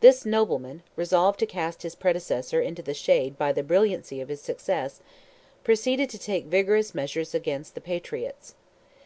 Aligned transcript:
This 0.00 0.24
nobleman, 0.24 0.82
resolved 0.96 1.38
to 1.40 1.44
cast 1.46 1.82
his 1.82 1.94
predecessor 1.94 2.62
into 2.62 2.80
the 2.80 2.94
shade 2.94 3.36
by 3.36 3.52
the 3.52 3.62
brilliancy 3.62 4.18
of 4.22 4.30
his 4.30 4.40
success, 4.40 5.02
proceeded 5.62 6.08
to 6.08 6.18
take 6.18 6.46
vigorous 6.46 6.94
measures 6.94 7.34
against 7.34 7.74
the 7.74 7.82
patriots. 7.82 8.54